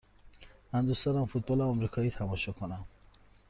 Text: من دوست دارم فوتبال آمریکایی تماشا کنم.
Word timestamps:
من 0.73 0.85
دوست 0.85 1.05
دارم 1.05 1.25
فوتبال 1.25 1.61
آمریکایی 1.61 2.09
تماشا 2.09 2.51
کنم. 2.51 2.85